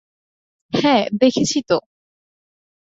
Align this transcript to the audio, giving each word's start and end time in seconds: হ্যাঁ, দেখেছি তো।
হ্যাঁ, 0.73 1.03
দেখেছি 1.19 1.59
তো। 1.69 1.77